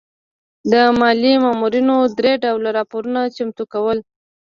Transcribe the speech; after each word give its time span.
د 0.71 0.73
مالیې 0.99 1.33
مامورینو 1.43 1.95
درې 2.17 2.33
ډوله 2.43 2.69
راپورونه 2.77 3.19
چمتو 3.35 3.63
کول. 3.73 3.97